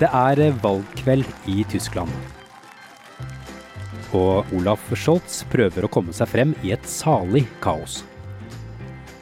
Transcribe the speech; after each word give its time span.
Det 0.00 0.08
er 0.16 0.38
valgkveld 0.62 1.26
i 1.52 1.60
Tyskland. 1.68 2.08
Og 4.16 4.48
Olaf 4.56 4.86
Scholz 4.96 5.42
prøver 5.52 5.84
å 5.84 5.90
komme 5.92 6.14
seg 6.16 6.30
frem 6.30 6.54
i 6.64 6.72
et 6.72 6.88
salig 6.88 7.44
kaos. 7.60 7.98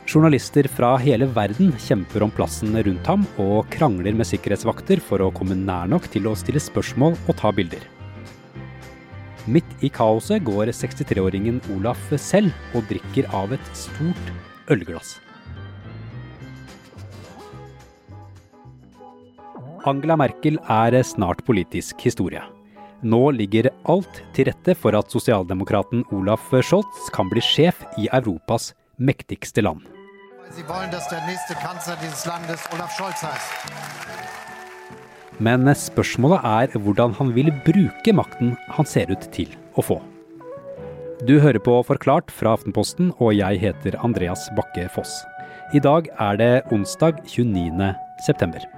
Journalister 0.08 0.69
fra 0.71 0.92
hele 1.03 1.26
verden 1.35 1.74
kjemper 1.83 2.22
om 2.24 2.30
plassen 2.33 2.78
rundt 2.78 3.10
ham 3.10 3.26
og 3.42 3.67
krangler 3.74 4.14
med 4.14 4.30
sikkerhetsvakter 4.30 5.03
for 5.03 5.26
å 5.26 5.33
komme 5.35 5.58
nær 5.58 5.90
nok 5.90 6.06
til 6.14 6.30
å 6.30 6.38
stille 6.38 6.62
spørsmål 6.62 7.19
og 7.26 7.35
ta 7.42 7.51
bilder. 7.53 7.83
Midt 9.51 9.83
i 9.83 9.90
kaoset 9.90 10.47
går 10.47 10.71
63-åringen 10.71 11.58
Olaf 11.74 12.06
selv 12.22 12.54
og 12.79 12.87
drikker 12.87 13.26
av 13.35 13.58
et 13.58 13.74
stort 13.76 14.37
ølglass. 14.71 15.19
Angela 19.87 20.16
Merkel 20.18 20.59
er 20.68 20.96
snart 21.06 21.45
politisk 21.46 22.00
historie. 22.02 22.42
Nå 23.02 23.30
ligger 23.30 23.68
alt 23.87 24.23
til 24.34 24.48
rette 24.48 24.74
for 24.74 24.96
at 24.98 25.12
sosialdemokraten 25.14 26.02
Olaf 26.14 26.48
Scholz 26.51 27.06
kan 27.14 27.30
bli 27.30 27.42
sjef 27.45 27.84
i 27.98 28.09
Europas 28.10 28.73
mektigste 28.98 29.62
land. 29.62 29.84
Men 35.38 35.74
spørsmålet 35.79 36.40
er 36.42 36.79
hvordan 36.79 37.15
han 37.20 37.34
vil 37.37 37.52
bruke 37.66 38.15
makten 38.16 38.56
han 38.74 38.88
ser 38.88 39.12
ut 39.12 39.29
til 39.30 39.52
å 39.79 39.84
få. 39.84 40.01
Du 41.26 41.38
hører 41.42 41.59
på 41.62 41.76
Forklart 41.87 42.30
fra 42.30 42.54
Aftenposten, 42.54 43.12
og 43.18 43.34
jeg 43.34 43.59
heter 43.62 43.98
Andreas 44.06 44.46
Bakke 44.59 44.87
Foss. 44.95 45.20
I 45.74 45.82
dag 45.82 46.06
er 46.18 46.38
det 46.38 46.52
onsdag 46.73 47.18
29. 47.26 47.95
september. 48.24 48.77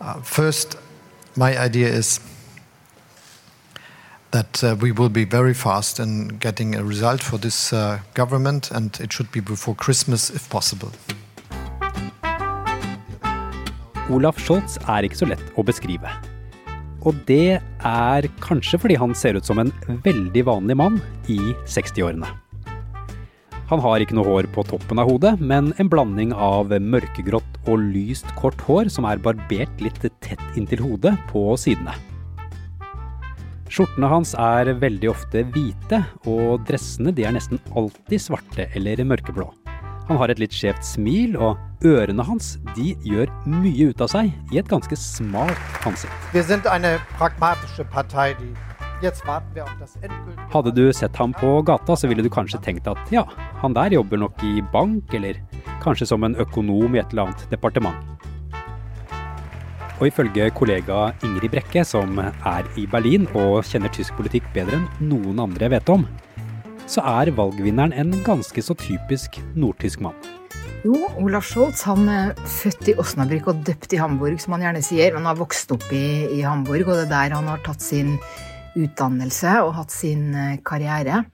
Uh, 0.00 0.20
first, 0.22 0.76
my 1.36 1.56
idea 1.56 1.88
is 1.88 2.20
that 4.30 4.62
uh, 4.62 4.76
we 4.80 4.92
will 4.92 5.08
be 5.08 5.24
very 5.24 5.54
fast 5.54 5.98
in 5.98 6.28
getting 6.38 6.74
a 6.74 6.84
result 6.84 7.22
for 7.22 7.38
this 7.38 7.72
uh, 7.72 7.98
government, 8.14 8.70
and 8.70 8.98
it 9.00 9.12
should 9.12 9.30
be 9.32 9.40
before 9.40 9.74
Christmas 9.74 10.30
if 10.30 10.48
possible. 10.50 10.90
Olaf 14.10 14.38
Scholz 14.38 14.76
er 14.86 15.02
ikke 15.02 15.18
så 15.18 15.26
lett 15.26 15.46
å 15.58 15.64
beskrive. 15.66 16.10
Og 17.06 17.14
det 17.26 17.58
er 17.58 18.28
kanskje 18.42 18.78
fordi 18.82 18.98
han 18.98 19.14
ser 19.14 19.38
ut 19.38 19.46
som 19.46 19.58
en 19.62 19.72
veldig 20.04 20.46
vanlig 20.46 20.76
mann 20.78 21.00
i 21.30 21.38
60-årene. 21.66 22.45
Han 23.66 23.80
har 23.82 23.98
ikke 23.98 24.14
noe 24.14 24.28
hår 24.28 24.46
på 24.54 24.62
toppen 24.68 25.00
av 25.02 25.08
hodet, 25.10 25.32
men 25.42 25.72
en 25.82 25.88
blanding 25.90 26.30
av 26.32 26.70
mørkegrått 26.70 27.56
og 27.66 27.82
lyst, 27.82 28.28
kort 28.38 28.60
hår 28.62 28.90
som 28.94 29.08
er 29.10 29.18
barbert 29.18 29.82
litt 29.82 29.98
tett 30.22 30.44
inntil 30.54 30.84
hodet 30.84 31.16
på 31.32 31.48
sidene. 31.58 31.96
Skjortene 33.66 34.06
hans 34.06 34.36
er 34.38 34.70
veldig 34.78 35.10
ofte 35.10 35.42
hvite, 35.50 35.98
og 36.30 36.62
dressene 36.68 37.10
er 37.10 37.34
nesten 37.34 37.58
alltid 37.74 38.22
svarte 38.22 38.68
eller 38.78 39.02
mørkeblå. 39.02 39.48
Han 40.06 40.20
har 40.20 40.30
et 40.30 40.38
litt 40.38 40.54
skjevt 40.54 40.86
smil, 40.86 41.34
og 41.34 41.58
ørene 41.82 42.22
hans 42.28 42.54
de 42.76 42.94
gjør 43.02 43.32
mye 43.50 43.90
ut 43.90 44.06
av 44.06 44.12
seg 44.14 44.30
i 44.54 44.62
et 44.62 44.70
ganske 44.70 44.94
smalt 44.94 45.82
ansikt. 45.90 46.14
Hadde 50.52 50.72
du 50.72 50.84
sett 50.92 51.16
ham 51.20 51.34
på 51.36 51.50
gata, 51.68 51.96
så 51.96 52.08
ville 52.08 52.24
du 52.24 52.30
kanskje 52.32 52.60
tenkt 52.64 52.88
at 52.88 53.12
ja, 53.12 53.26
han 53.60 53.76
der 53.76 53.92
jobber 53.98 54.20
nok 54.24 54.40
i 54.46 54.62
bank, 54.72 55.12
eller 55.14 55.40
kanskje 55.84 56.08
som 56.08 56.24
en 56.24 56.36
økonom 56.40 56.96
i 56.96 57.02
et 57.02 57.12
eller 57.12 57.28
annet 57.28 57.50
departement. 57.52 57.98
Og 59.96 60.10
ifølge 60.10 60.50
kollega 60.52 61.10
Ingrid 61.24 61.54
Brekke, 61.54 61.84
som 61.88 62.18
er 62.20 62.66
i 62.76 62.84
Berlin 62.88 63.24
og 63.32 63.62
kjenner 63.64 63.92
tysk 63.92 64.16
politikk 64.18 64.48
bedre 64.56 64.80
enn 64.80 64.88
noen 65.08 65.40
andre 65.44 65.68
jeg 65.68 65.76
vet 65.78 65.92
om, 65.92 66.04
så 66.86 67.02
er 67.20 67.32
valgvinneren 67.36 67.94
en 67.96 68.12
ganske 68.26 68.62
så 68.62 68.76
typisk 68.78 69.40
nordtysk 69.56 70.04
mann. 70.04 70.18
Jo, 70.86 71.08
Olaf 71.18 71.48
Scholz 71.48 71.80
han 71.88 72.04
er 72.12 72.34
født 72.46 72.92
i 72.92 72.96
Osnabrück 73.00 73.48
og 73.50 73.62
døpt 73.66 73.96
i 73.96 73.98
Hamburg, 73.98 74.36
som 74.42 74.54
han 74.54 74.68
gjerne 74.68 74.84
sier. 74.84 75.16
Han 75.16 75.26
har 75.26 75.38
vokst 75.40 75.72
opp 75.74 75.86
i, 75.90 76.28
i 76.36 76.44
Hamburg, 76.44 76.86
og 76.86 77.00
det 77.00 77.06
er 77.08 77.14
der 77.14 77.34
han 77.34 77.48
har 77.50 77.64
tatt 77.66 77.82
sin 77.82 78.14
utdannelse 78.76 79.58
og 79.64 79.74
hatt 79.80 79.94
sin 79.94 80.28
eh, 80.34 80.58
karriere. 80.66 81.24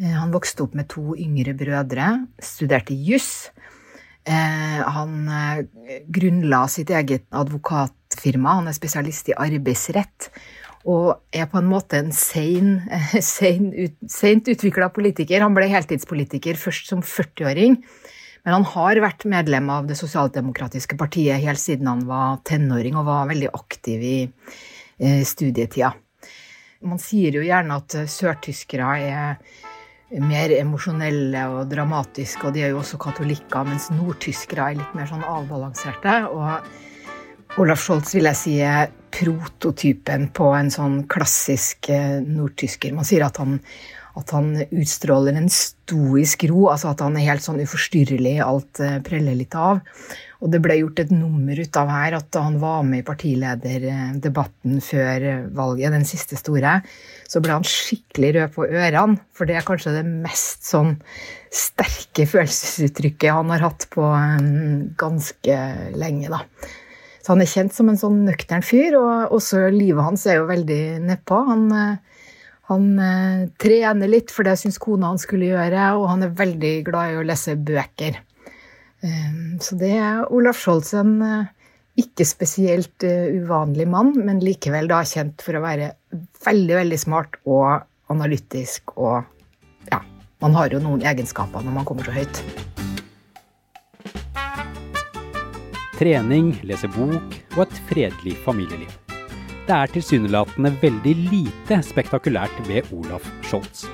Eh, 0.00 0.14
han 0.14 0.32
vokste 0.34 0.66
opp 0.66 0.74
med 0.78 0.88
to 0.92 1.14
yngre 1.18 1.56
brødre, 1.58 2.16
studerte 2.42 2.96
juss 2.96 3.50
Eh, 4.24 4.80
han 4.80 5.28
grunnla 6.08 6.62
sitt 6.72 6.88
eget 6.88 7.26
advokatfirma. 7.36 8.54
Han 8.60 8.70
er 8.70 8.76
spesialist 8.76 9.28
i 9.28 9.34
arbeidsrett. 9.36 10.30
Og 10.88 11.10
er 11.32 11.44
på 11.48 11.60
en 11.60 11.68
måte 11.68 12.00
en 12.00 12.08
sein, 12.16 12.78
sein 13.20 13.68
seint 14.08 14.48
utvikla 14.48 14.88
politiker. 14.96 15.44
Han 15.44 15.56
ble 15.56 15.68
heltidspolitiker 15.72 16.56
først 16.60 16.88
som 16.92 17.04
40-åring. 17.04 17.76
Men 18.44 18.56
han 18.58 18.66
har 18.72 19.00
vært 19.04 19.24
medlem 19.28 19.68
av 19.72 19.86
Det 19.88 19.96
sosialdemokratiske 19.96 20.96
partiet 21.00 21.44
helt 21.44 21.60
siden 21.60 21.88
han 21.88 22.04
var 22.08 22.40
tenåring, 22.48 22.96
og 22.96 23.08
var 23.08 23.28
veldig 23.28 23.52
aktiv 23.56 24.08
i 24.08 24.16
studietida. 25.24 25.94
Man 26.84 27.00
sier 27.00 27.38
jo 27.38 27.44
gjerne 27.44 27.78
at 27.80 27.96
sørtyskere 28.12 28.96
er 29.00 29.38
mer 30.20 30.52
emosjonelle 30.54 31.46
og 31.50 31.70
dramatiske, 31.70 32.46
og 32.46 32.54
de 32.54 32.64
er 32.64 32.74
jo 32.74 32.82
også 32.82 33.00
katolikker, 33.02 33.64
mens 33.66 33.88
nordtyskere 33.94 34.68
er 34.70 34.78
litt 34.82 34.96
mer 34.96 35.08
sånn 35.10 35.24
avbalanserte. 35.26 36.18
Og 36.28 37.58
Olaf 37.62 37.82
Scholz 37.82 38.14
vil 38.16 38.28
jeg 38.28 38.38
si 38.38 38.54
er 38.62 38.92
prototypen 39.14 40.28
på 40.34 40.50
en 40.58 40.70
sånn 40.74 41.02
klassisk 41.10 41.90
eh, 41.94 42.18
nordtysker. 42.20 42.94
Man 42.96 43.06
sier 43.06 43.26
at 43.26 43.38
han, 43.42 43.60
at 44.14 44.30
han 44.30 44.52
utstråler 44.68 45.34
en 45.34 45.48
stoisk 45.50 46.44
ro, 46.50 46.68
altså 46.70 46.92
at 46.92 47.02
han 47.02 47.16
er 47.18 47.26
helt 47.32 47.42
sånn 47.42 47.58
uforstyrrelig, 47.64 48.36
alt 48.44 48.78
eh, 48.82 49.00
preller 49.02 49.34
litt 49.38 49.56
av. 49.58 49.80
Og 50.44 50.52
det 50.52 50.60
ble 50.62 50.76
gjort 50.76 51.00
et 51.00 51.10
nummer 51.10 51.58
ut 51.58 51.78
av 51.80 51.90
her 51.90 52.14
at 52.18 52.28
da 52.36 52.44
han 52.44 52.60
var 52.62 52.84
med 52.86 53.00
i 53.00 53.06
partilederdebatten 53.06 54.78
før 54.84 55.26
valget, 55.56 55.94
den 55.94 56.06
siste 56.06 56.38
store, 56.38 56.76
så 57.26 57.40
ble 57.42 57.56
han 57.56 57.66
skikkelig 57.66 58.32
rød 58.36 58.54
på 58.54 58.68
ørene. 58.68 59.18
For 59.34 59.48
det 59.48 59.58
er 59.58 59.66
kanskje 59.66 59.96
det 59.96 60.04
mest 60.06 60.68
sånn 60.68 60.94
sterke 61.54 62.28
følelsesuttrykket 62.28 63.34
han 63.34 63.50
har 63.54 63.66
hatt 63.70 63.88
på 63.94 64.04
um, 64.04 64.90
ganske 65.00 65.58
lenge, 65.96 66.30
da. 66.30 66.44
Så 67.24 67.32
han 67.32 67.40
er 67.40 67.48
kjent 67.48 67.72
som 67.72 67.88
en 67.88 67.98
sånn 67.98 68.20
nøktern 68.26 68.62
fyr, 68.62 68.98
og 69.00 69.32
også 69.32 69.64
livet 69.72 70.04
hans 70.04 70.26
er 70.28 70.42
jo 70.42 70.50
veldig 70.50 70.82
nedpå. 71.08 71.40
Han, 71.48 71.70
uh, 71.72 72.13
han 72.70 72.86
eh, 72.98 73.48
trener 73.60 74.08
litt, 74.08 74.32
for 74.32 74.46
det 74.46 74.56
syns 74.60 74.80
kona 74.80 75.12
han 75.12 75.20
skulle 75.20 75.50
gjøre, 75.50 75.90
og 75.98 76.08
han 76.08 76.24
er 76.24 76.38
veldig 76.38 76.76
glad 76.86 77.12
i 77.12 77.18
å 77.20 77.26
lese 77.26 77.58
bøker. 77.60 78.22
Eh, 79.04 79.34
så 79.60 79.76
det 79.80 79.92
er 79.98 80.24
Olaf 80.32 80.62
Scholz, 80.62 80.94
en 80.96 81.18
eh, 81.24 81.50
ikke 82.00 82.26
spesielt 82.26 83.04
eh, 83.06 83.36
uvanlig 83.36 83.86
mann, 83.90 84.14
men 84.16 84.40
likevel 84.42 84.88
da 84.90 85.02
kjent 85.06 85.44
for 85.44 85.58
å 85.58 85.64
være 85.64 85.92
veldig, 86.46 86.78
veldig 86.80 87.00
smart 87.04 87.38
og 87.44 87.84
analytisk 88.12 88.96
og 88.96 89.22
ja, 89.90 90.00
man 90.42 90.56
har 90.56 90.72
jo 90.72 90.82
noen 90.82 91.04
egenskaper 91.06 91.64
når 91.64 91.78
man 91.78 91.88
kommer 91.88 92.08
så 92.08 92.16
høyt. 92.16 92.42
Trening, 95.94 96.56
lese 96.66 96.90
bok 96.96 97.40
og 97.54 97.64
et 97.68 97.80
fredelig 97.92 98.38
familieliv. 98.42 99.03
Det 99.64 99.72
er 99.72 99.88
tilsynelatende 99.88 100.74
veldig 100.82 101.12
lite 101.30 101.78
spektakulært 101.86 102.58
ved 102.68 102.84
Olaf 102.92 103.24
Scholz. 103.48 103.86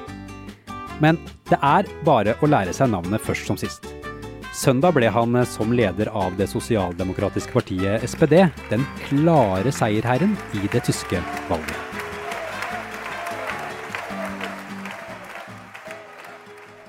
Men 0.99 1.15
det 1.47 1.61
er 1.63 1.87
bare 2.03 2.33
å 2.43 2.49
lære 2.51 2.73
seg 2.75 2.91
navnet 2.91 3.23
først 3.23 3.47
som 3.47 3.59
sist. 3.61 3.85
Søndag 4.51 4.97
ble 4.97 5.07
han 5.15 5.39
eh, 5.39 5.47
som 5.47 5.71
leder 5.71 6.11
av 6.11 6.35
det 6.41 6.49
sosialdemokratiske 6.51 7.55
partiet 7.55 8.03
SPD 8.03 8.35
den 8.73 8.83
klare 9.05 9.71
seierherren 9.71 10.33
i 10.59 10.67
det 10.73 10.83
tyske 10.89 11.23
valget. 11.47 11.79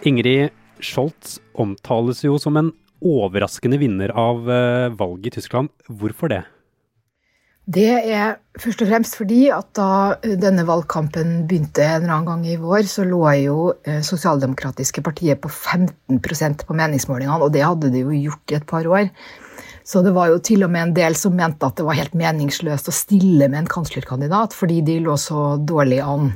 Ingrid 0.10 0.50
Scholz 0.82 1.38
omtales 1.54 2.24
jo 2.26 2.42
som 2.42 2.58
en 2.58 2.74
overraskende 2.98 3.78
vinner 3.78 4.10
av 4.18 4.50
eh, 4.50 4.90
valget 4.98 5.30
i 5.30 5.38
Tyskland. 5.38 5.70
Hvorfor 5.86 6.34
det? 6.34 6.42
Det 7.72 7.92
er 8.12 8.40
først 8.60 8.82
og 8.84 8.90
fremst 8.90 9.16
fordi 9.20 9.46
at 9.54 9.70
da 9.78 10.18
denne 10.42 10.66
valgkampen 10.68 11.46
begynte 11.48 11.84
en 11.86 12.02
eller 12.02 12.16
annen 12.16 12.28
gang 12.28 12.42
i 12.50 12.58
vår, 12.60 12.82
så 12.90 13.06
lå 13.08 13.22
jo 13.38 13.58
eh, 13.88 14.02
Sosialdemokratiske 14.04 15.04
partiet 15.06 15.40
på 15.44 15.52
15% 15.52 16.66
på 16.68 16.76
meningsmålingene, 16.76 17.38
og 17.38 17.54
det 17.54 17.64
hadde 17.64 17.94
de 17.94 18.04
jo 18.04 18.18
gjort 18.18 18.52
i 18.52 18.58
et 18.58 18.68
par 18.68 18.90
år. 18.90 19.08
Så 19.88 20.02
det 20.04 20.14
var 20.18 20.32
jo 20.34 20.42
til 20.44 20.66
og 20.66 20.74
med 20.74 20.90
en 20.90 20.94
del 20.98 21.16
som 21.20 21.38
mente 21.38 21.68
at 21.68 21.78
det 21.80 21.86
var 21.88 22.00
helt 22.00 22.18
meningsløst 22.18 22.92
å 22.92 22.96
stille 22.96 23.48
med 23.48 23.64
en 23.64 23.72
kanslerkandidat, 23.72 24.58
fordi 24.58 24.82
de 24.86 25.00
lå 25.06 25.16
så 25.20 25.56
dårlig 25.58 26.02
an. 26.06 26.32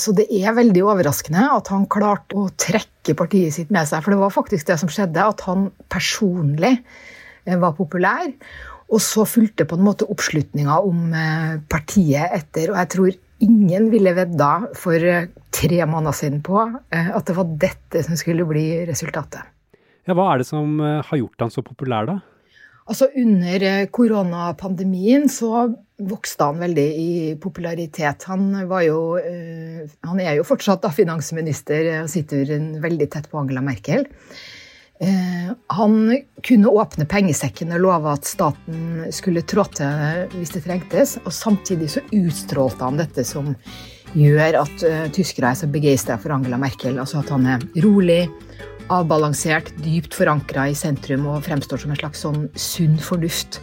Så 0.00 0.12
det 0.16 0.26
er 0.36 0.56
veldig 0.56 0.82
overraskende 0.84 1.46
at 1.54 1.70
han 1.72 1.86
klarte 1.92 2.36
å 2.36 2.50
trekke 2.60 3.14
partiet 3.16 3.56
sitt 3.56 3.70
med 3.72 3.88
seg, 3.88 4.02
for 4.04 4.12
det 4.12 4.20
var 4.20 4.32
faktisk 4.34 4.68
det 4.68 4.76
som 4.80 4.90
skjedde, 4.92 5.28
at 5.32 5.44
han 5.48 5.70
personlig 5.92 6.74
var 7.60 7.76
populær. 7.76 8.26
Og 8.90 9.02
så 9.04 9.22
fulgte 9.28 9.66
på 9.68 9.78
en 9.78 9.84
måte 9.86 10.08
oppslutninga 10.10 10.80
om 10.82 11.12
partiet 11.70 12.32
etter. 12.34 12.72
Og 12.72 12.78
jeg 12.80 12.90
tror 12.94 13.18
ingen 13.46 13.86
ville 13.92 14.16
vedda 14.16 14.48
for 14.74 14.98
tre 15.54 15.78
måneder 15.86 16.16
siden 16.18 16.40
på 16.42 16.58
at 16.90 17.22
det 17.28 17.36
var 17.36 17.52
dette 17.62 18.02
som 18.02 18.18
skulle 18.18 18.48
bli 18.50 18.64
resultatet. 18.90 19.46
Ja, 20.08 20.16
hva 20.18 20.32
er 20.32 20.42
det 20.42 20.48
som 20.48 20.80
har 20.82 21.20
gjort 21.20 21.46
han 21.46 21.54
så 21.54 21.62
populær, 21.62 22.08
da? 22.10 22.18
Altså 22.90 23.06
Under 23.14 23.62
eh, 23.62 23.86
koronapandemien 23.94 25.28
så 25.30 25.68
vokste 26.10 26.48
han 26.48 26.62
veldig 26.62 26.86
i 26.98 27.10
popularitet. 27.40 28.24
Han, 28.30 28.48
jo, 28.82 29.02
eh, 29.20 29.84
han 30.08 30.22
er 30.22 30.38
jo 30.40 30.46
fortsatt 30.48 30.82
da 30.82 30.90
finansminister 30.94 31.92
og 32.00 32.10
sitter 32.10 32.50
veldig 32.82 33.10
tett 33.12 33.28
på 33.30 33.38
Angela 33.38 33.62
Merkel. 33.62 34.08
Eh, 35.00 35.52
han 35.72 35.94
kunne 36.44 36.72
åpne 36.82 37.06
pengesekken 37.08 37.72
og 37.76 37.84
love 37.86 38.12
at 38.12 38.28
staten 38.28 39.06
skulle 39.14 39.44
trå 39.48 39.64
til 39.76 40.26
hvis 40.34 40.52
det 40.56 40.64
trengtes. 40.66 41.16
Og 41.24 41.32
samtidig 41.34 41.92
så 41.94 42.04
utstrålte 42.12 42.84
han 42.84 43.00
dette 43.00 43.24
som 43.26 43.54
gjør 44.10 44.58
at 44.64 44.84
tyskere 45.14 45.52
er 45.52 45.58
så 45.60 45.68
begeistra 45.70 46.16
for 46.18 46.34
Angela 46.34 46.58
Merkel. 46.58 46.98
Altså 46.98 47.20
at 47.20 47.30
han 47.30 47.46
er 47.46 47.62
rolig, 47.84 48.24
avbalansert, 48.90 49.70
dypt 49.84 50.16
forankra 50.18 50.66
i 50.70 50.76
sentrum 50.78 51.28
og 51.30 51.44
fremstår 51.46 51.84
som 51.84 51.94
en 51.94 52.00
slags 52.00 52.24
sånn 52.26 52.48
sunn 52.58 52.98
fornuft. 53.00 53.60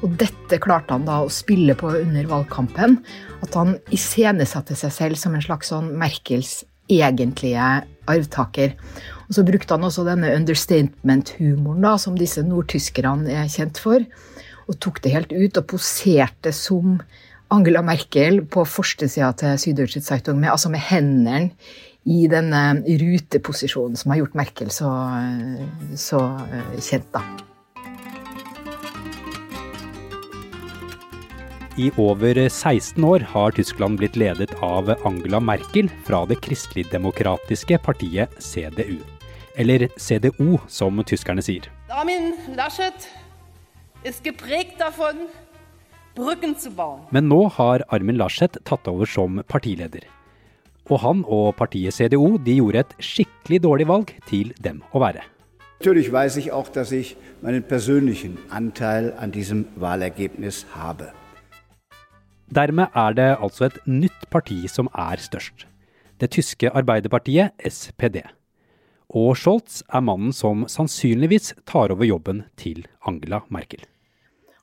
Og 0.00 0.14
dette 0.20 0.60
klarte 0.62 0.96
han 0.96 1.06
da 1.08 1.20
å 1.24 1.32
spille 1.32 1.74
på 1.76 1.90
under 1.98 2.28
valgkampen. 2.30 2.98
At 3.44 3.56
han 3.58 3.76
iscenesatte 3.92 4.76
seg 4.78 4.94
selv 4.94 5.20
som 5.20 5.36
en 5.36 5.44
slags 5.44 5.72
sånn 5.72 5.92
Merkels 6.00 6.60
egentlige 6.90 7.66
arvtaker. 8.10 8.74
Og 9.30 9.36
så 9.36 9.44
brukte 9.46 9.76
han 9.76 9.86
også 9.86 10.02
denne 10.02 10.32
understatement-humoren 10.34 11.86
som 12.02 12.16
disse 12.18 12.42
nordtyskerne 12.42 13.30
er 13.30 13.50
kjent 13.52 13.78
for. 13.78 14.02
Og 14.66 14.78
tok 14.82 14.98
det 15.04 15.12
helt 15.14 15.30
ut 15.30 15.60
og 15.60 15.68
poserte 15.70 16.50
som 16.54 16.98
Angela 17.54 17.82
Merkel 17.82 18.42
på 18.50 18.64
førstesida 18.66 19.30
til 19.38 19.54
Süddeutsche 19.58 20.02
Zeitung, 20.02 20.40
med, 20.42 20.50
altså 20.50 20.70
med 20.70 20.82
hendene 20.82 21.52
i 22.10 22.24
denne 22.30 22.80
ruteposisjonen 22.82 23.98
som 23.98 24.10
har 24.10 24.22
gjort 24.22 24.36
Merkel 24.38 24.70
så, 24.74 24.90
så 25.94 26.24
eh, 26.50 26.74
kjent, 26.82 27.10
da. 27.14 27.22
I 31.78 31.92
over 32.02 32.34
16 32.48 33.04
år 33.06 33.22
har 33.30 33.54
Tyskland 33.56 34.02
blitt 34.02 34.18
ledet 34.18 34.50
av 34.58 34.90
Angela 35.06 35.38
Merkel 35.40 35.88
fra 36.04 36.24
det 36.28 36.42
kristelig-demokratiske 36.44 37.78
partiet 37.86 38.34
CDU. 38.42 38.98
Eller 39.56 39.88
CDO, 39.98 40.60
som 40.68 41.02
tyskerne 41.04 41.42
sier. 41.42 41.66
Armin 41.90 42.34
Laschet 42.56 43.08
er 44.04 44.12
davon, 44.78 45.26
brücken 46.14 46.56
zu 46.56 46.70
bauen. 46.70 47.02
Men 47.10 47.28
nå 47.28 47.48
har 47.48 47.82
Armin 47.88 48.16
Laschet 48.16 48.56
tatt 48.64 48.88
over 48.88 49.06
som 49.06 49.42
partileder. 49.48 50.06
Og 50.90 51.00
han 51.00 51.24
og 51.26 51.56
partiet 51.56 51.94
CDO 51.94 52.38
de 52.38 52.56
gjorde 52.56 52.78
et 52.78 52.94
skikkelig 52.98 53.62
dårlig 53.62 53.88
valg 53.88 54.14
til 54.26 54.54
dem 54.62 54.82
å 54.92 55.00
være. 55.00 55.22
Natürlich 55.80 56.12
weiß 56.12 56.36
ich 56.36 56.52
auch, 56.52 56.68
dass 56.68 56.92
ich 56.92 57.16
meinen 57.40 57.62
persönlichen 57.62 58.36
Anteil 58.50 59.14
an 59.18 59.32
diesem 59.32 59.64
Wahlergebnis 59.76 60.66
habe. 60.74 61.12
Dermed 62.54 62.88
er 62.94 63.12
det 63.12 63.36
altså 63.40 63.64
et 63.64 63.78
nytt 63.86 64.30
parti 64.30 64.68
som 64.68 64.88
er 64.94 65.16
størst. 65.16 65.66
Det 66.20 66.30
tyske 66.30 66.70
arbeiderpartiet 66.70 67.50
SPD. 67.64 68.26
Og 69.10 69.32
Scholz 69.38 69.80
er 69.90 70.04
mannen 70.06 70.34
som 70.34 70.66
sannsynligvis 70.70 71.54
tar 71.68 71.90
over 71.94 72.06
jobben 72.06 72.44
til 72.60 72.84
Angela 73.06 73.42
Merkel. 73.50 73.82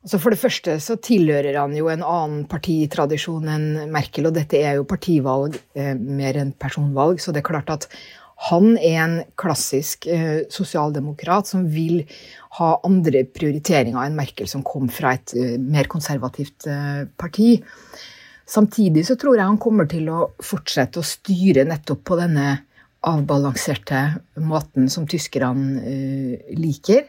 Altså 0.05 0.21
for 0.23 0.31
det 0.31 0.39
første 0.39 0.77
så 0.79 0.95
tilhører 1.03 1.57
han 1.57 1.73
jo 1.75 1.89
en 1.91 2.05
annen 2.05 2.45
partitradisjon 2.47 3.49
enn 3.51 3.91
Merkel, 3.91 4.29
og 4.29 4.37
dette 4.37 4.61
er 4.61 4.77
jo 4.77 4.87
partivalg 4.87 5.57
eh, 5.75 5.91
mer 5.97 6.39
enn 6.39 6.53
personvalg, 6.55 7.19
så 7.19 7.33
det 7.35 7.41
er 7.41 7.49
klart 7.49 7.73
at 7.73 7.89
han 8.47 8.75
er 8.77 8.99
en 9.01 9.15
klassisk 9.39 10.05
eh, 10.13 10.45
sosialdemokrat 10.53 11.49
som 11.49 11.65
vil 11.73 12.03
ha 12.59 12.75
andre 12.85 13.23
prioriteringer 13.25 13.97
enn 14.03 14.17
Merkel, 14.17 14.47
som 14.49 14.63
kom 14.65 14.91
fra 14.93 15.15
et 15.17 15.33
eh, 15.35 15.55
mer 15.57 15.89
konservativt 15.89 16.69
eh, 16.69 17.03
parti. 17.17 17.57
Samtidig 18.47 19.07
så 19.09 19.17
tror 19.19 19.35
jeg 19.35 19.49
han 19.49 19.59
kommer 19.59 19.89
til 19.89 20.07
å 20.13 20.29
fortsette 20.39 21.01
å 21.01 21.07
styre 21.07 21.65
nettopp 21.67 22.05
på 22.07 22.19
denne 22.21 22.53
avbalanserte 23.07 24.01
måten 24.43 24.89
som 24.91 25.07
tyskerne 25.09 25.81
eh, 25.83 26.55
liker. 26.57 27.05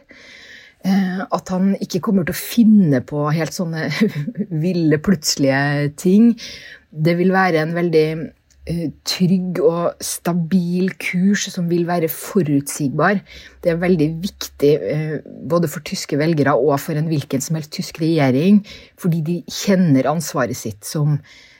Eh, 0.85 1.21
at 1.25 1.51
han 1.51 1.73
ikke 1.81 2.01
kommer 2.05 2.27
til 2.27 2.35
å 2.35 2.39
finne 2.39 3.03
på 3.05 3.27
helt 3.35 3.55
sånne 3.55 3.89
ville, 4.65 4.99
plutselige 5.03 5.93
ting. 5.99 6.33
Det 6.89 7.17
vil 7.19 7.33
være 7.35 7.65
en 7.65 7.75
veldig 7.75 8.05
eh, 8.15 8.85
trygg 9.07 9.59
og 9.65 9.99
stabil 10.03 10.93
kurs 11.01 11.49
som 11.51 11.67
vil 11.71 11.83
være 11.89 12.11
forutsigbar. 12.13 13.19
Det 13.59 13.73
er 13.73 13.83
veldig 13.83 14.09
viktig 14.23 14.71
både 15.51 15.71
for 15.71 15.83
tyske 15.85 16.19
velgere 16.21 16.55
og 16.55 16.77
for 16.79 16.99
en 16.99 17.11
hvilken 17.11 17.43
som 17.43 17.59
helst 17.59 17.75
tysk 17.75 17.99
regjering, 18.03 18.63
fordi 18.99 19.21
de 19.25 19.37
kjenner 19.51 20.09
ansvaret 20.11 20.57
sitt 20.57 20.87
som 20.87 21.19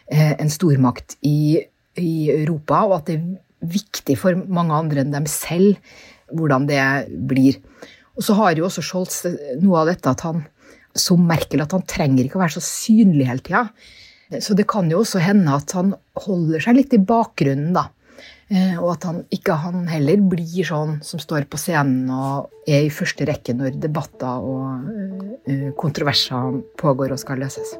en 0.09 0.49
stormakt 0.49 1.19
i, 1.21 1.59
i 2.01 2.13
Europa, 2.33 2.79
og 2.87 2.95
at 2.95 3.11
det 3.11 3.19
viktig 3.59 4.17
for 4.19 4.37
mange 4.47 4.75
andre 4.75 5.03
enn 5.03 5.13
dem 5.15 5.27
selv 5.29 5.77
hvordan 6.35 6.67
det 6.69 6.81
blir. 7.29 7.59
Og 8.17 8.25
så 8.25 8.35
har 8.37 8.57
jo 8.57 8.67
også 8.67 8.83
Scholz 8.85 9.21
noe 9.61 9.81
av 9.81 9.89
dette 9.91 10.11
at 10.11 10.23
han, 10.27 10.43
som 10.97 11.21
Merkel, 11.25 11.63
at 11.63 11.73
han 11.75 11.85
trenger 11.87 12.25
ikke 12.25 12.39
å 12.39 12.43
være 12.43 12.57
så 12.57 12.65
synlig 12.65 13.29
hele 13.29 13.45
tida. 13.45 13.67
Så 14.43 14.53
det 14.57 14.67
kan 14.69 14.89
jo 14.91 15.01
også 15.01 15.21
hende 15.23 15.55
at 15.55 15.71
han 15.73 15.95
holder 16.25 16.61
seg 16.61 16.77
litt 16.77 16.93
i 16.93 17.01
bakgrunnen, 17.01 17.71
da. 17.73 17.87
Eh, 18.49 18.77
og 18.81 18.95
at 18.95 19.05
han 19.05 19.19
ikke 19.33 19.55
han 19.61 19.83
heller 19.89 20.21
blir 20.31 20.65
sånn 20.65 20.95
som 21.05 21.21
står 21.21 21.45
på 21.49 21.59
scenen 21.61 22.09
og 22.09 22.49
er 22.65 22.87
i 22.87 22.93
første 22.93 23.27
rekke 23.29 23.53
når 23.53 23.77
debatter 23.77 24.41
og 24.41 24.89
eh, 25.45 25.69
kontroverser 25.77 26.57
pågår 26.81 27.13
og 27.13 27.21
skal 27.21 27.41
løses. 27.45 27.75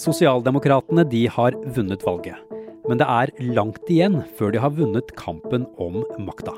Sosialdemokratene 0.00 1.04
de 1.06 1.26
har 1.30 1.54
vunnet 1.76 2.02
valget. 2.02 2.40
Men 2.84 3.00
det 3.00 3.06
er 3.08 3.30
langt 3.56 3.88
igjen 3.88 4.20
før 4.36 4.52
de 4.52 4.60
har 4.60 4.74
vunnet 4.76 5.12
kampen 5.16 5.64
om 5.80 6.02
makta. 6.20 6.52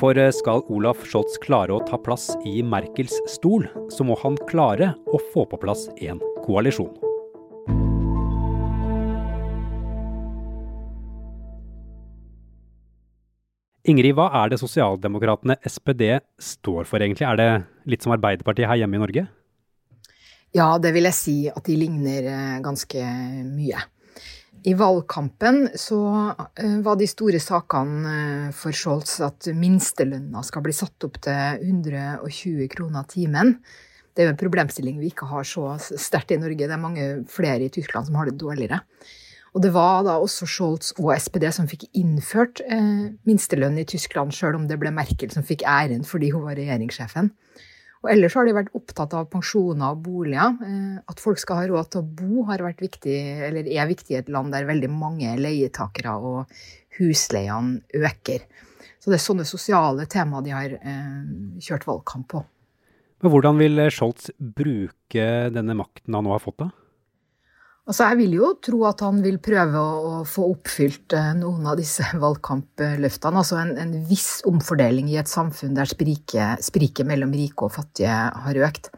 For 0.00 0.16
eh, 0.16 0.30
skal 0.32 0.64
Olaf 0.72 1.02
Scholz 1.04 1.36
klare 1.42 1.74
å 1.74 1.82
ta 1.84 1.98
plass 2.00 2.30
i 2.48 2.62
Merkels 2.64 3.16
stol, 3.28 3.66
så 3.92 4.06
må 4.08 4.16
han 4.22 4.38
klare 4.48 4.94
å 5.12 5.20
få 5.32 5.44
på 5.50 5.60
plass 5.60 5.86
en 6.00 6.22
koalisjon. 6.46 6.94
Ingrid, 13.88 14.12
hva 14.16 14.28
er 14.42 14.52
det 14.52 14.60
sosialdemokratene 14.60 15.56
SPD 15.64 16.18
står 16.40 16.88
for 16.88 17.00
egentlig? 17.00 17.24
Er 17.28 17.36
det 17.40 17.50
litt 17.88 18.04
som 18.04 18.12
Arbeiderpartiet 18.16 18.68
her 18.68 18.80
hjemme 18.82 18.98
i 18.98 19.04
Norge? 19.04 19.28
Ja, 20.56 20.72
det 20.80 20.94
vil 20.96 21.08
jeg 21.08 21.16
si 21.16 21.38
at 21.52 21.64
de 21.68 21.76
ligner 21.76 22.32
eh, 22.32 22.58
ganske 22.64 23.04
mye. 23.44 23.84
I 24.66 24.74
valgkampen 24.74 25.68
så 25.78 25.98
eh, 26.58 26.78
var 26.82 26.98
de 26.98 27.06
store 27.08 27.38
sakene 27.42 28.14
eh, 28.14 28.48
for 28.56 28.74
Scholz 28.74 29.18
at 29.24 29.50
minstelønna 29.54 30.42
skal 30.46 30.64
bli 30.64 30.74
satt 30.74 31.06
opp 31.06 31.20
til 31.24 31.62
120 31.68 32.66
kroner 32.72 33.06
timen. 33.10 33.56
Det 34.10 34.24
er 34.24 34.30
jo 34.30 34.34
en 34.34 34.40
problemstilling 34.40 34.98
vi 34.98 35.12
ikke 35.12 35.28
har 35.30 35.46
så 35.46 35.76
sterkt 35.78 36.34
i 36.34 36.40
Norge. 36.42 36.66
Det 36.66 36.74
er 36.74 36.82
mange 36.82 37.06
flere 37.30 37.68
i 37.68 37.72
Tyskland 37.72 38.08
som 38.08 38.18
har 38.18 38.26
det 38.26 38.40
dårligere. 38.40 38.80
Og 39.54 39.62
det 39.64 39.70
var 39.74 40.02
da 40.06 40.18
også 40.20 40.46
Scholz 40.50 40.90
og 40.98 41.12
SPD 41.14 41.48
som 41.54 41.68
fikk 41.70 41.86
innført 41.96 42.60
eh, 42.66 43.14
minstelønn 43.28 43.78
i 43.80 43.86
Tyskland, 43.88 44.34
sjøl 44.34 44.58
om 44.58 44.66
det 44.68 44.80
ble 44.80 44.92
Merkel 44.94 45.30
som 45.34 45.46
fikk 45.46 45.64
æren 45.66 46.04
fordi 46.06 46.32
hun 46.34 46.44
var 46.48 46.58
regjeringssjefen. 46.58 47.30
Og 48.04 48.10
ellers 48.12 48.36
har 48.38 48.46
de 48.46 48.54
vært 48.54 48.74
opptatt 48.78 49.14
av 49.18 49.26
pensjoner 49.32 49.94
og 49.94 50.02
boliger. 50.06 50.54
Eh, 50.64 50.98
at 51.10 51.22
folk 51.22 51.40
skal 51.42 51.62
ha 51.62 51.68
råd 51.70 51.90
til 51.92 52.02
å 52.02 52.10
bo 52.20 52.44
har 52.50 52.62
vært 52.62 52.82
viktig, 52.84 53.16
eller 53.48 53.66
er 53.66 53.90
viktig 53.90 54.14
i 54.14 54.20
et 54.20 54.30
land 54.32 54.54
der 54.54 54.68
veldig 54.68 54.90
mange 54.92 55.34
leietakere 55.40 56.14
og 56.18 56.60
husleiene 56.98 57.82
øker. 57.98 58.46
Så 58.98 59.10
det 59.10 59.18
er 59.18 59.24
sånne 59.24 59.46
sosiale 59.48 60.06
temaer 60.10 60.46
de 60.46 60.54
har 60.54 60.76
eh, 60.78 61.18
kjørt 61.64 61.88
valgkamp 61.88 62.30
på. 62.34 62.44
Men 63.18 63.34
hvordan 63.34 63.58
vil 63.58 63.88
Scholz 63.90 64.30
bruke 64.38 65.24
denne 65.50 65.74
makten 65.74 66.14
han 66.14 66.26
nå 66.26 66.36
har 66.36 66.42
fått, 66.42 66.60
da? 66.62 66.70
Altså, 67.88 68.04
jeg 68.10 68.18
vil 68.18 68.34
jo 68.36 68.48
tro 68.60 68.82
at 68.84 69.00
han 69.00 69.22
vil 69.24 69.38
prøve 69.40 69.80
å, 69.80 69.92
å 70.20 70.24
få 70.28 70.44
oppfylt 70.52 71.14
eh, 71.16 71.30
noen 71.38 71.64
av 71.70 71.78
disse 71.80 72.04
valgkampløftene. 72.24 73.40
Altså 73.40 73.56
en, 73.62 73.72
en 73.80 73.94
viss 74.10 74.42
omfordeling 74.48 75.08
i 75.08 75.16
et 75.20 75.30
samfunn 75.30 75.76
der 75.78 75.88
spriket, 75.88 76.64
sprike 76.66 77.06
mellom 77.08 77.32
rike 77.32 77.64
og 77.64 77.72
fattige 77.78 78.12
har 78.44 78.60
økt. 78.68 78.90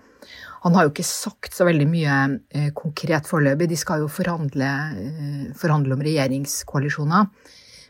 Han 0.65 0.75
har 0.77 0.85
jo 0.85 0.91
ikke 0.93 1.07
sagt 1.07 1.55
så 1.57 1.65
veldig 1.69 1.87
mye 1.89 2.17
eh, 2.51 2.69
konkret 2.77 3.31
foreløpig. 3.31 3.71
De 3.71 3.79
skal 3.79 4.03
jo 4.03 4.11
forhandle, 4.11 4.73
eh, 4.99 5.47
forhandle 5.57 5.95
om 5.95 6.03
regjeringskoalisjoner. 6.05 7.31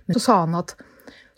Men 0.05 0.19
så 0.19 0.23
sa 0.27 0.39
han 0.45 0.61
at 0.61 0.77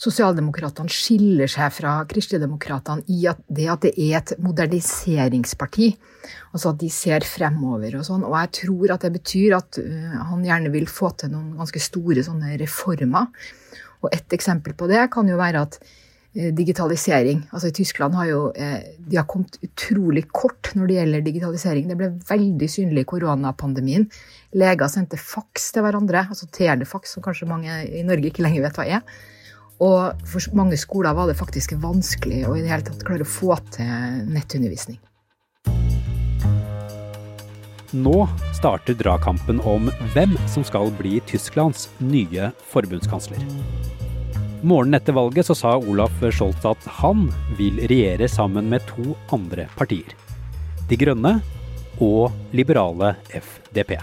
Sosialdemokratene 0.02 0.90
skiller 0.90 1.50
seg 1.50 1.70
fra 1.76 1.92
kristeligdemokratene 2.10 3.04
i 3.12 3.22
at 3.30 3.38
det 3.46 3.68
at 3.70 3.84
det 3.84 3.92
er 4.02 4.16
et 4.18 4.32
moderniseringsparti. 4.42 5.92
Altså 6.50 6.72
at 6.72 6.80
de 6.80 6.88
ser 6.90 7.22
fremover 7.26 7.94
og 8.00 8.06
sånn. 8.08 8.24
Og 8.26 8.34
jeg 8.34 8.50
tror 8.58 8.94
at 8.96 9.06
det 9.06 9.12
betyr 9.14 9.56
at 9.60 9.78
uh, 9.78 10.16
han 10.32 10.42
gjerne 10.46 10.72
vil 10.74 10.88
få 10.90 11.12
til 11.20 11.30
noen 11.34 11.52
ganske 11.58 11.82
store 11.82 12.24
sånne 12.26 12.56
reformer. 12.64 13.28
Og 14.02 14.08
et 14.10 14.34
eksempel 14.34 14.74
på 14.74 14.88
det 14.90 15.04
kan 15.14 15.28
jo 15.30 15.38
være 15.38 15.62
at 15.68 15.78
uh, 15.78 16.48
digitalisering 16.50 17.44
Altså 17.52 17.70
i 17.70 17.76
Tyskland 17.76 18.18
har 18.18 18.26
jo 18.26 18.40
uh, 18.50 18.80
de 18.98 19.20
har 19.20 19.28
kommet 19.30 19.60
utrolig 19.62 20.24
kort 20.34 20.72
når 20.74 20.90
det 20.90 20.96
gjelder 20.98 21.26
digitalisering. 21.28 21.86
Det 21.92 21.98
ble 22.00 22.08
veldig 22.32 22.70
synlig 22.74 23.04
i 23.06 23.10
koronapandemien. 23.12 24.08
Leger 24.58 24.90
sendte 24.90 25.20
faks 25.20 25.70
til 25.76 25.86
hverandre, 25.86 26.24
altså 26.26 26.50
telefaks, 26.50 27.14
som 27.14 27.22
kanskje 27.22 27.46
mange 27.46 27.84
i 27.86 28.02
Norge 28.08 28.32
ikke 28.32 28.42
lenger 28.42 28.66
vet 28.66 28.82
hva 28.82 28.88
er. 28.98 29.22
Og 29.82 30.26
for 30.28 30.54
mange 30.54 30.76
skoler 30.78 31.14
var 31.16 31.26
det 31.26 31.38
faktisk 31.38 31.74
vanskelig 31.82 32.44
å 32.46 32.54
i 32.54 32.62
det 32.62 32.70
hele 32.70 32.86
tatt 32.86 33.02
klare 33.06 33.26
å 33.26 33.28
få 33.28 33.56
til 33.74 34.28
nettundervisning. 34.30 35.00
Nå 37.92 38.22
starter 38.56 38.96
dragkampen 38.96 39.58
om 39.68 39.90
hvem 40.14 40.36
som 40.48 40.64
skal 40.64 40.92
bli 40.96 41.18
Tysklands 41.28 41.90
nye 42.00 42.52
forbundskansler. 42.70 43.42
Morgenen 44.62 44.96
etter 44.96 45.16
valget 45.16 45.50
så 45.50 45.56
sa 45.58 45.74
Olaf 45.76 46.22
Scholz 46.30 46.62
at 46.68 46.86
han 47.02 47.26
vil 47.58 47.82
regjere 47.90 48.30
sammen 48.30 48.70
med 48.70 48.86
to 48.88 49.16
andre 49.34 49.66
partier. 49.74 50.14
De 50.88 50.96
Grønne 50.96 51.40
og 51.98 52.30
liberale 52.54 53.16
FDP. 53.34 53.98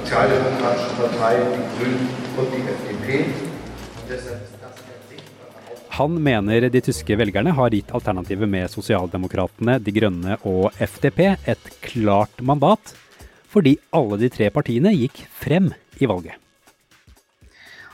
Sosialdemokratische 0.00 0.94
Partei, 0.96 1.34
die 1.52 1.66
Grünen 1.76 2.08
und 2.38 2.54
die 2.54 2.62
FDP 2.78 3.49
han 6.00 6.22
mener 6.22 6.64
de 6.72 6.80
tyske 6.80 7.16
velgerne 7.18 7.52
har 7.52 7.74
gitt 7.74 7.90
alternativet 7.92 8.48
med 8.48 8.70
Sosialdemokratene, 8.72 9.76
De 9.84 9.92
Grønne 9.92 10.38
og 10.48 10.70
FDP 10.80 11.18
et 11.34 11.66
klart 11.84 12.40
mandat, 12.40 12.94
fordi 13.50 13.74
alle 13.92 14.16
de 14.22 14.30
tre 14.32 14.48
partiene 14.54 14.94
gikk 14.96 15.24
frem 15.42 15.68
i 16.00 16.08
valget. 16.08 16.38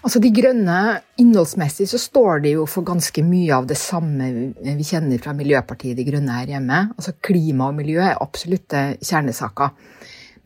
Altså 0.06 0.20
De 0.23 0.30
Grønne, 0.30 1.00
innholdsmessig 1.18 1.88
så 1.90 1.99
står 1.99 2.44
de 2.44 2.52
jo 2.54 2.66
for 2.70 2.87
ganske 2.87 3.25
mye 3.26 3.56
av 3.56 3.66
det 3.66 3.78
samme 3.80 4.28
vi 4.54 4.87
kjenner 4.87 5.18
fra 5.18 5.35
Miljøpartiet 5.35 5.99
De 5.99 6.04
Grønne 6.06 6.37
her 6.37 6.52
hjemme. 6.52 6.82
Altså 6.94 7.16
Klima 7.18 7.73
og 7.73 7.80
miljø 7.80 7.99
er 8.04 8.20
absolutte 8.23 8.92
kjernesaker. 9.00 9.75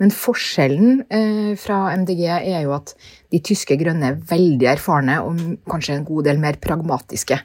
Men 0.00 0.12
forskjellen 0.16 1.02
eh, 1.12 1.50
fra 1.60 1.90
MDG 2.00 2.22
er 2.30 2.62
jo 2.64 2.72
at 2.72 2.94
de 3.32 3.42
tyske 3.44 3.76
grønne 3.80 4.14
er 4.14 4.22
veldig 4.30 4.70
erfarne 4.72 5.18
og 5.20 5.42
kanskje 5.68 5.98
en 5.98 6.06
god 6.08 6.30
del 6.30 6.40
mer 6.40 6.56
pragmatiske. 6.62 7.36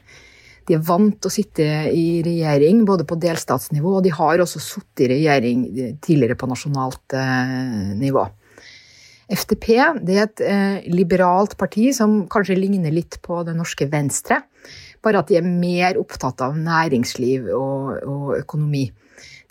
De 0.66 0.74
er 0.74 0.82
vant 0.82 1.14
til 1.14 1.30
å 1.30 1.34
sitte 1.34 1.66
i 1.92 2.22
regjering 2.26 2.80
både 2.88 3.04
på 3.06 3.18
delstatsnivå, 3.22 3.98
og 3.98 4.06
de 4.06 4.14
har 4.16 4.40
også 4.42 4.62
sittet 4.62 5.04
i 5.04 5.10
regjering 5.12 5.62
tidligere 6.02 6.38
på 6.40 6.48
nasjonalt 6.50 7.14
eh, 7.14 7.92
nivå. 8.00 8.24
FTP 9.26 9.68
er 9.82 10.20
et 10.22 10.42
eh, 10.42 10.84
liberalt 10.90 11.56
parti 11.58 11.90
som 11.94 12.24
kanskje 12.30 12.58
ligner 12.58 12.94
litt 12.94 13.18
på 13.26 13.42
det 13.46 13.56
norske 13.58 13.88
Venstre, 13.90 14.40
bare 15.02 15.22
at 15.22 15.30
de 15.30 15.38
er 15.38 15.46
mer 15.46 15.98
opptatt 16.00 16.42
av 16.42 16.56
næringsliv 16.58 17.50
og, 17.54 17.98
og 18.06 18.36
økonomi. 18.40 18.88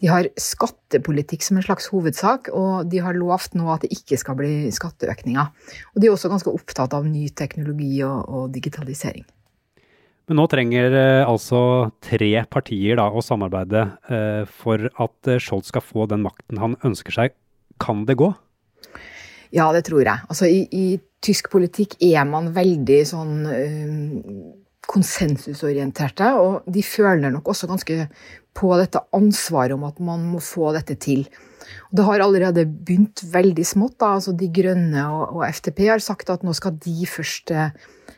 De 0.04 0.10
har 0.12 0.28
skattepolitikk 0.40 1.46
som 1.46 1.60
en 1.60 1.66
slags 1.66 1.88
hovedsak, 1.94 2.50
og 2.52 2.90
de 2.92 3.00
har 3.04 3.16
lovt 3.16 3.56
nå 3.56 3.70
at 3.72 3.86
det 3.86 3.94
ikke 3.96 4.20
skal 4.20 4.38
bli 4.40 4.74
skatteøkninger. 4.76 5.72
Og 5.94 6.02
de 6.02 6.10
er 6.10 6.16
også 6.16 6.32
ganske 6.32 6.52
opptatt 6.52 6.96
av 6.98 7.08
ny 7.08 7.30
teknologi 7.32 7.94
og, 8.04 8.28
og 8.28 8.52
digitalisering. 8.56 9.24
Men 10.26 10.40
nå 10.42 10.48
trenger 10.50 10.96
eh, 10.98 11.24
altså 11.24 11.60
tre 12.04 12.32
partier 12.50 12.98
da, 12.98 13.06
å 13.14 13.22
samarbeide 13.22 13.84
eh, 14.10 14.44
for 14.50 14.88
at 14.90 15.30
eh, 15.30 15.42
Scholz 15.42 15.70
skal 15.70 15.86
få 15.86 16.08
den 16.10 16.26
makten 16.26 16.62
han 16.62 16.78
ønsker 16.88 17.14
seg. 17.14 17.36
Kan 17.82 18.08
det 18.10 18.18
gå? 18.18 18.32
Ja, 19.54 19.70
det 19.76 19.86
tror 19.88 20.02
jeg. 20.02 20.26
Altså, 20.26 20.50
i, 20.50 20.66
i 20.74 20.98
tysk 21.24 21.52
politikk 21.54 21.96
er 22.04 22.26
man 22.28 22.50
veldig 22.56 23.02
sånn 23.08 23.36
øh, 23.54 24.64
konsensusorienterte, 24.90 26.32
og 26.40 26.66
de 26.72 26.84
føler 26.86 27.34
nok 27.34 27.48
også 27.54 27.70
ganske 27.70 28.08
på 28.56 28.72
dette 28.80 29.02
ansvaret 29.16 29.76
om 29.76 29.84
at 29.88 30.00
man 30.04 30.24
må 30.32 30.40
få 30.44 30.72
dette 30.76 30.96
til. 31.02 31.26
Og 31.90 32.00
det 32.00 32.06
har 32.08 32.24
allerede 32.24 32.66
begynt 32.66 33.24
veldig 33.34 33.66
smått. 33.68 33.98
Da. 34.00 34.16
Altså 34.18 34.36
de 34.38 34.50
Grønne 34.54 35.06
og, 35.12 35.38
og, 35.38 35.46
FTP 35.50 35.86
har 35.90 36.04
sagt 36.04 36.32
at 36.32 36.46
nå 36.46 36.54
skal 36.56 36.78
de 36.82 37.08
først 37.10 37.52
eh, 37.52 37.74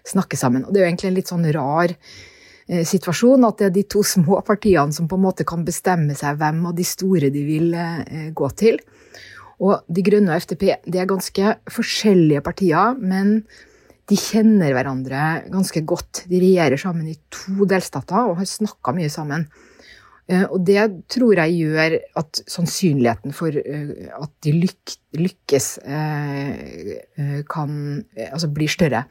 snakke 0.08 0.40
sammen. 0.40 0.66
Og 0.66 0.74
det 0.74 0.82
er 0.82 0.86
jo 0.86 0.92
egentlig 0.92 1.12
en 1.12 1.18
litt 1.18 1.32
sånn 1.32 1.48
rar 1.56 1.94
eh, 1.94 2.84
situasjon 2.88 3.48
at 3.48 3.62
det 3.62 3.70
er 3.70 3.76
de 3.80 3.86
to 3.96 4.04
små 4.06 4.42
partiene 4.46 4.96
som 4.96 5.10
på 5.10 5.18
en 5.18 5.26
måte 5.26 5.48
kan 5.48 5.66
bestemme 5.68 6.18
seg 6.18 6.40
hvem 6.42 6.66
av 6.70 6.78
de 6.78 6.88
store 6.88 7.32
de 7.34 7.46
vil 7.48 7.74
eh, 7.78 8.30
gå 8.36 8.52
til. 8.60 8.82
Og 9.64 9.88
De 9.90 10.04
Grønne 10.06 10.36
og 10.36 10.44
FTP 10.44 10.68
det 10.86 11.02
er 11.02 11.10
ganske 11.10 11.56
forskjellige 11.74 12.44
partier, 12.46 12.94
men 13.00 13.40
de 14.08 14.18
kjenner 14.20 14.72
hverandre 14.76 15.24
ganske 15.52 15.84
godt. 15.88 16.24
De 16.32 16.40
regjerer 16.40 16.80
sammen 16.80 17.10
i 17.12 17.18
to 17.34 17.68
delstater 17.68 18.30
og 18.30 18.40
har 18.40 18.48
snakka 18.50 18.94
mye 18.96 19.12
sammen. 19.12 19.48
Eh, 20.28 20.44
og 20.44 20.64
det 20.68 20.84
tror 21.12 21.40
jeg 21.40 21.56
gjør 21.62 21.98
at 22.20 22.42
sannsynligheten 22.52 23.36
for 23.36 23.56
eh, 23.56 24.10
at 24.12 24.34
de 24.44 24.56
lyk 24.60 24.98
lykkes, 25.18 25.68
eh, 25.88 27.40
kan 27.50 27.72
altså 28.28 28.50
blir 28.54 28.70
større. 28.70 29.06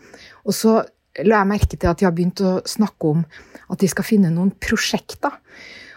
Og 0.45 0.55
så 0.55 0.77
la 1.25 1.41
jeg 1.41 1.51
merke 1.51 1.79
til 1.81 1.89
at 1.91 1.99
de 1.99 2.07
har 2.07 2.15
begynt 2.15 2.45
å 2.45 2.61
snakke 2.69 3.11
om 3.17 3.25
at 3.73 3.81
de 3.81 3.89
skal 3.91 4.07
finne 4.07 4.31
noen 4.31 4.53
prosjekter. 4.61 5.35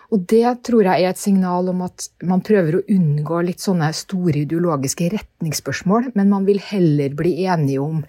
Og 0.09 0.23
det 0.31 0.55
tror 0.65 0.87
jeg 0.87 1.03
er 1.03 1.11
et 1.11 1.21
signal 1.21 1.69
om 1.69 1.83
at 1.85 2.07
man 2.25 2.41
prøver 2.41 2.79
å 2.79 2.85
unngå 2.89 3.43
litt 3.45 3.61
sånne 3.61 3.91
store 3.93 4.41
ideologiske 4.41 5.11
retningsspørsmål, 5.13 6.13
men 6.15 6.31
man 6.31 6.47
vil 6.47 6.63
heller 6.63 7.13
bli 7.17 7.35
enige 7.45 7.83
om 7.83 8.01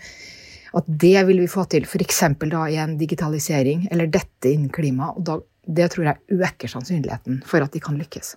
at 0.77 0.87
det 0.87 1.27
vil 1.29 1.43
vi 1.43 1.51
få 1.51 1.65
til, 1.71 1.87
f.eks. 1.87 2.21
da 2.47 2.65
i 2.71 2.79
en 2.79 2.97
digitalisering, 3.01 3.89
eller 3.91 4.11
dette 4.11 4.53
innen 4.53 4.71
klima. 4.73 5.11
Og 5.17 5.25
da 5.27 5.41
det 5.71 5.91
tror 5.93 6.09
jeg 6.09 6.41
øker 6.41 6.73
sannsynligheten 6.73 7.43
for 7.47 7.63
at 7.63 7.75
de 7.75 7.83
kan 7.83 7.99
lykkes. 8.01 8.35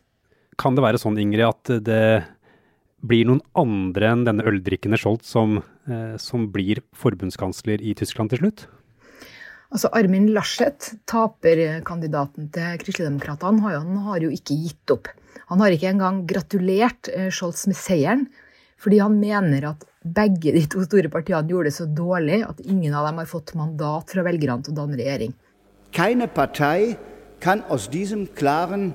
Kan 0.60 0.78
det 0.78 0.84
være 0.86 1.00
sånn, 1.02 1.18
Ingrid, 1.22 1.48
at 1.48 1.72
det 1.86 2.06
blir 3.04 3.28
noen 3.28 3.42
andre 3.58 4.12
enn 4.14 4.24
denne 4.28 4.46
øldrikkende 4.48 5.00
Scholz 5.02 5.28
som, 5.28 5.58
eh, 5.90 6.16
som 6.22 6.48
blir 6.54 6.84
forbundskansler 6.96 7.82
i 7.82 7.96
Tyskland 7.98 8.32
til 8.32 8.44
slutt? 8.44 8.66
Altså 9.74 9.90
Armin 9.98 10.30
Laschet, 10.36 10.94
taperkandidaten 11.10 12.52
til 12.54 12.78
Kristeligdemokratene, 12.84 13.64
har, 13.66 13.80
har 13.82 14.22
jo 14.22 14.30
ikke 14.30 14.60
gitt 14.68 14.94
opp. 14.94 15.10
Han 15.50 15.64
har 15.64 15.74
ikke 15.74 15.90
engang 15.90 16.22
gratulert 16.30 17.10
eh, 17.10 17.32
Scholz 17.34 17.66
med 17.68 17.80
seieren, 17.80 18.28
fordi 18.78 19.02
han 19.02 19.18
mener 19.20 19.72
at 19.74 19.84
begge 20.04 20.52
de 20.56 20.66
to 20.68 20.84
store 20.84 21.10
partiene 21.12 21.50
gjorde 21.50 21.72
det 21.72 21.78
så 21.78 21.88
dårlig 21.88 22.44
at 22.48 22.60
ingen 22.64 22.94
av 22.94 23.08
dem 23.08 23.22
har 23.22 23.30
fått 23.30 23.56
mandat 23.56 24.12
fra 24.12 24.26
velgerne 24.28 24.64
til 24.64 24.76
å 24.76 24.82
danne 24.82 25.00
regjering. 25.00 25.34
Keine 25.94 26.28
Partei 26.28 26.98
kann 27.44 27.64
aus 27.70 27.90
diesem 27.92 28.28
klaren 28.36 28.94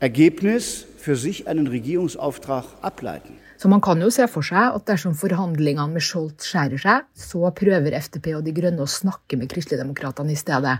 Ergebnis 0.00 0.84
für 0.98 1.16
sich 1.16 1.46
einen 1.48 1.66
Regierungsauftrag 1.66 2.64
ableiten. 2.82 3.38
Så 3.56 3.68
man 3.68 3.80
kan 3.80 4.00
jo 4.00 4.10
se 4.12 4.26
for 4.28 4.44
seg 4.44 4.74
at 4.76 4.84
dersom 4.90 5.14
forhandlingene 5.16 5.88
med 5.94 6.04
Scholz 6.04 6.44
skjærer 6.44 6.80
seg, 6.82 7.06
så 7.16 7.48
prøver 7.56 7.96
FTP 7.96 8.34
og 8.36 8.44
De 8.44 8.52
Grønne 8.52 8.84
å 8.84 8.90
snakke 8.90 9.38
med 9.40 9.48
Kristeligdemokratene 9.48 10.34
i 10.34 10.36
stedet. 10.36 10.76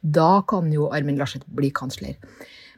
Da 0.00 0.30
kan 0.48 0.72
jo 0.72 0.88
Armin 0.94 1.18
Laschet 1.20 1.44
bli 1.52 1.68
kansler. 1.74 2.16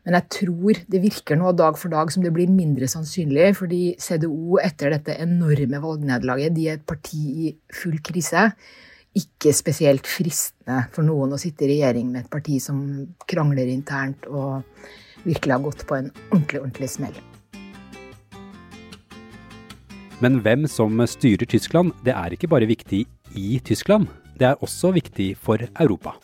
Men 0.05 0.17
jeg 0.17 0.29
tror 0.33 0.79
det 0.91 1.03
virker 1.03 1.37
nå 1.37 1.53
dag 1.53 1.77
for 1.79 1.93
dag 1.93 2.13
som 2.13 2.25
det 2.25 2.33
blir 2.33 2.51
mindre 2.51 2.89
sannsynlig, 2.89 3.51
fordi 3.59 3.83
CDO 4.01 4.61
etter 4.63 4.95
dette 4.95 5.19
enorme 5.21 5.83
valgnederlaget, 5.83 6.55
de 6.57 6.69
er 6.71 6.79
et 6.79 6.87
parti 6.89 7.21
i 7.49 7.51
full 7.83 7.99
krise 8.05 8.49
ikke 9.19 9.51
spesielt 9.57 10.07
fristende 10.07 10.85
for 10.95 11.07
noen 11.07 11.35
å 11.35 11.41
sitte 11.41 11.67
i 11.67 11.73
regjering 11.73 12.13
med 12.13 12.25
et 12.25 12.31
parti 12.31 12.61
som 12.63 12.79
krangler 13.31 13.71
internt 13.73 14.29
og 14.31 14.63
virkelig 15.25 15.57
har 15.57 15.65
gått 15.65 15.85
på 15.89 15.99
en 15.99 16.11
ordentlig, 16.31 16.63
ordentlig 16.63 16.91
smell. 16.93 17.17
Men 20.21 20.39
hvem 20.45 20.67
som 20.69 21.01
styrer 21.09 21.49
Tyskland, 21.49 21.95
det 22.05 22.15
er 22.15 22.37
ikke 22.37 22.51
bare 22.53 22.69
viktig 22.69 23.07
i 23.41 23.61
Tyskland, 23.65 24.07
det 24.39 24.51
er 24.51 24.63
også 24.63 24.93
viktig 24.95 25.33
for 25.41 25.61
Europa. 25.81 26.15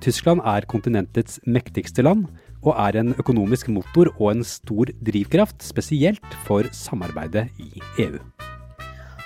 Tyskland 0.00 0.40
er 0.46 0.64
kontinentets 0.70 1.40
mektigste 1.44 2.06
land, 2.06 2.30
og 2.60 2.74
er 2.76 3.00
en 3.00 3.14
økonomisk 3.18 3.70
motor 3.72 4.12
og 4.16 4.34
en 4.34 4.44
stor 4.46 4.92
drivkraft, 5.00 5.62
spesielt 5.64 6.36
for 6.46 6.68
samarbeidet 6.76 7.48
i 7.58 7.70
EU. 8.04 8.18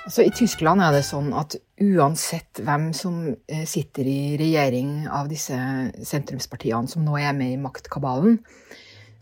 Altså, 0.04 0.26
I 0.26 0.32
Tyskland 0.36 0.84
er 0.84 0.92
det 0.92 1.04
sånn 1.06 1.30
at 1.32 1.56
uansett 1.80 2.60
hvem 2.60 2.90
som 2.96 3.22
eh, 3.32 3.64
sitter 3.64 4.04
i 4.04 4.34
regjering 4.36 5.06
av 5.08 5.30
disse 5.30 5.56
sentrumspartiene 6.04 6.90
som 6.92 7.06
nå 7.06 7.16
er 7.16 7.32
med 7.36 7.54
i 7.54 7.60
maktkabalen, 7.60 8.36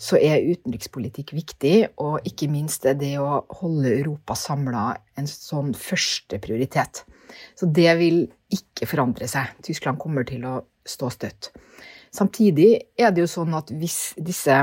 så 0.02 0.19
er 0.19 0.42
utenrikspolitikk 0.42 1.31
viktig, 1.37 1.76
og 2.02 2.26
ikke 2.26 2.49
minst 2.50 2.88
er 2.90 2.97
det 2.99 3.14
å 3.23 3.45
holde 3.61 3.92
Europa 3.95 4.35
samla 4.35 4.88
en 5.14 5.31
sånn 5.31 5.71
første 5.78 6.40
prioritet. 6.42 7.04
Så 7.54 7.71
det 7.71 7.92
vil 8.00 8.25
ikke 8.52 8.88
forandre 8.90 9.28
seg. 9.31 9.54
Tyskland 9.62 10.02
kommer 10.02 10.26
til 10.26 10.42
å 10.50 10.57
stå 10.83 11.12
støtt. 11.14 11.52
Samtidig 12.12 12.71
er 13.00 13.12
det 13.12 13.25
jo 13.25 13.31
sånn 13.31 13.54
at 13.57 13.71
hvis 13.73 14.12
disse 14.21 14.59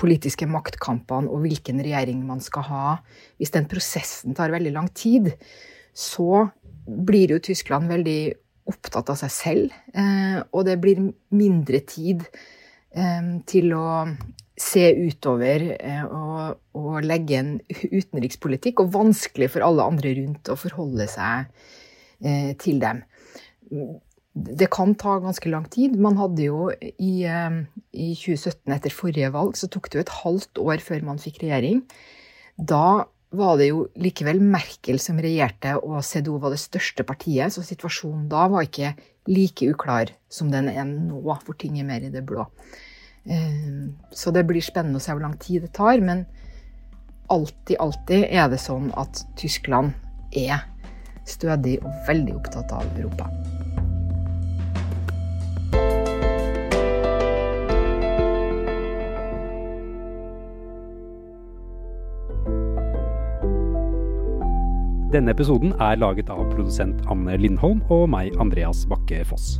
politiske 0.00 0.48
maktkampene 0.48 1.30
og 1.30 1.44
hvilken 1.44 1.82
regjering 1.84 2.22
man 2.26 2.40
skal 2.42 2.64
ha, 2.68 2.86
hvis 3.36 3.52
den 3.54 3.68
prosessen 3.70 4.36
tar 4.36 4.54
veldig 4.54 4.72
lang 4.74 4.88
tid, 4.96 5.30
så 5.92 6.48
blir 6.86 7.34
jo 7.34 7.42
Tyskland 7.44 7.92
veldig 7.92 8.20
opptatt 8.72 9.10
av 9.12 9.18
seg 9.20 9.34
selv. 9.34 9.76
Eh, 9.92 10.38
og 10.50 10.64
det 10.68 10.78
blir 10.82 11.02
mindre 11.34 11.82
tid 11.88 12.24
eh, 12.24 13.28
til 13.48 13.74
å 13.76 13.86
se 14.62 14.84
utover 14.96 15.66
eh, 15.76 16.04
og, 16.06 16.60
og, 16.78 16.96
legge 17.04 17.38
en 17.40 17.52
utenrikspolitikk, 17.68 18.80
og 18.80 18.94
vanskelig 18.96 19.50
for 19.54 19.66
alle 19.66 19.86
andre 19.92 20.14
rundt 20.22 20.52
å 20.52 20.58
forholde 20.58 21.08
seg 21.10 21.52
til 22.62 22.76
dem. 22.78 23.00
Det 24.32 24.70
kan 24.72 24.94
ta 24.96 25.18
ganske 25.20 25.50
lang 25.52 25.66
tid. 25.68 25.98
Man 26.00 26.16
hadde 26.16 26.46
jo 26.46 26.70
i, 26.80 27.24
eh, 27.28 27.58
i 27.92 28.12
2017, 28.16 28.72
etter 28.72 28.94
forrige 28.94 29.32
valg, 29.34 29.56
så 29.56 29.68
tok 29.68 29.90
det 29.90 29.98
jo 29.98 30.04
et 30.06 30.18
halvt 30.22 30.62
år 30.62 30.80
før 30.80 31.04
man 31.04 31.20
fikk 31.20 31.42
regjering. 31.42 31.82
Da 32.56 33.04
var 33.32 33.56
det 33.60 33.68
jo 33.70 33.86
likevel 33.96 34.40
Merkel 34.40 34.98
som 35.00 35.20
regjerte, 35.20 35.76
og 35.80 36.04
CDO 36.04 36.38
var 36.40 36.52
det 36.52 36.60
største 36.60 37.04
partiet, 37.04 37.52
så 37.52 37.64
situasjonen 37.64 38.28
da 38.28 38.46
var 38.52 38.68
ikke 38.68 38.94
like 39.28 39.68
uklar 39.68 40.12
som 40.32 40.50
den 40.52 40.68
er 40.68 40.84
nå, 40.84 41.20
hvor 41.22 41.56
ting 41.58 41.78
er 41.80 41.88
mer 41.88 42.04
i 42.04 42.12
det 42.12 42.24
blå. 42.28 42.46
Eh, 43.24 43.88
så 44.10 44.32
det 44.32 44.46
blir 44.48 44.64
spennende 44.64 45.00
å 45.00 45.04
se 45.04 45.14
hvor 45.14 45.24
lang 45.24 45.36
tid 45.40 45.66
det 45.66 45.72
tar. 45.76 46.00
Men 46.00 46.26
alltid, 47.32 47.76
alltid 47.78 48.28
er 48.28 48.48
det 48.52 48.60
sånn 48.60 48.90
at 48.98 49.24
Tyskland 49.40 49.92
er 50.32 50.64
stødig 51.28 51.78
og 51.84 51.92
veldig 52.08 52.36
opptatt 52.40 52.72
av 52.74 52.88
Europa. 52.96 53.28
Denne 65.12 65.34
episoden 65.34 65.74
er 65.76 65.98
laget 66.00 66.30
av 66.32 66.46
produsent 66.54 67.02
Anne 67.12 67.34
Lindholm 67.36 67.82
og 67.92 68.06
meg, 68.14 68.32
Andreas 68.40 68.86
Bakke 68.88 69.18
Foss. 69.28 69.58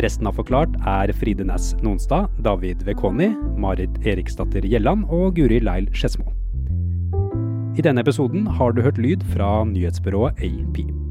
Resten 0.00 0.24
av 0.30 0.38
Forklart 0.38 0.72
er 0.88 1.12
Fride 1.20 1.44
Næss 1.44 1.74
Nonstad, 1.84 2.32
David 2.40 2.80
Vekoni, 2.88 3.28
Marit 3.60 4.00
Eriksdatter 4.08 4.64
Gjelland 4.64 5.04
og 5.12 5.36
Guri 5.36 5.60
Leil 5.60 5.90
Skedsmo. 5.92 6.32
I 7.76 7.84
denne 7.84 8.00
episoden 8.00 8.48
har 8.56 8.72
du 8.72 8.80
hørt 8.80 8.96
lyd 8.96 9.20
fra 9.34 9.66
nyhetsbyrået 9.68 10.40
AP. 10.40 11.01